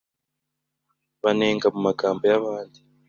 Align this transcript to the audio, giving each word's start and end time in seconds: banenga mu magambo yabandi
banenga 1.23 1.67
mu 1.73 1.79
magambo 1.87 2.23
yabandi 2.31 2.79